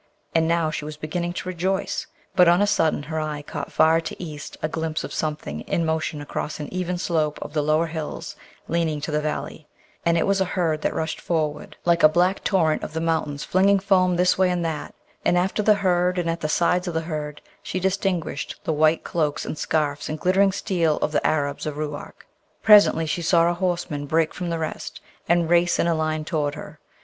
And 0.33 0.47
now 0.47 0.71
she 0.71 0.83
was 0.83 0.97
beginning 0.97 1.31
to 1.33 1.47
rejoice, 1.47 2.07
but 2.35 2.47
on 2.47 2.59
a 2.59 2.65
sudden 2.65 3.03
her 3.03 3.19
eye 3.19 3.43
caught 3.43 3.71
far 3.71 4.01
to 4.01 4.19
east 4.19 4.57
a 4.63 4.67
glimpse 4.67 5.03
of 5.03 5.13
something 5.13 5.61
in 5.67 5.85
motion 5.85 6.21
across 6.21 6.59
an 6.59 6.73
even 6.73 6.97
slope 6.97 7.37
of 7.39 7.53
the 7.53 7.61
lower 7.61 7.85
hills 7.85 8.35
leaning 8.67 8.99
to 9.01 9.11
the 9.11 9.21
valley; 9.21 9.67
and 10.03 10.17
it 10.17 10.25
was 10.25 10.41
a 10.41 10.45
herd 10.45 10.81
that 10.81 10.95
rushed 10.95 11.21
forward, 11.21 11.77
like 11.85 12.01
a 12.01 12.09
black 12.09 12.43
torrent 12.43 12.81
of 12.81 12.93
the 12.93 12.99
mountains 12.99 13.43
flinging 13.43 13.77
foam 13.77 14.15
this 14.15 14.39
way 14.39 14.49
and 14.49 14.65
that, 14.65 14.95
and 15.23 15.37
after 15.37 15.61
the 15.61 15.75
herd 15.75 16.17
and 16.17 16.27
at 16.31 16.41
the 16.41 16.49
sides 16.49 16.87
of 16.87 16.95
the 16.95 17.01
herd 17.01 17.39
she 17.61 17.79
distinguished 17.79 18.59
the 18.63 18.73
white 18.73 19.03
cloaks 19.03 19.45
and 19.45 19.55
scarfs 19.55 20.09
and 20.09 20.19
glittering 20.19 20.51
steel 20.51 20.97
of 21.03 21.11
the 21.11 21.23
Arabs 21.27 21.67
of 21.67 21.77
Ruark. 21.77 22.25
Presently 22.63 23.05
she 23.05 23.21
saw 23.21 23.47
a 23.47 23.53
horseman 23.53 24.07
break 24.07 24.33
from 24.33 24.49
the 24.49 24.57
rest, 24.57 24.99
and 25.29 25.47
race 25.47 25.77
in 25.77 25.85
a 25.85 25.93
line 25.93 26.25
toward 26.25 26.55
her. 26.55 26.79